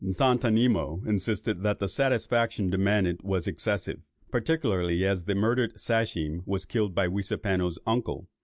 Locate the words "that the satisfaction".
1.61-2.71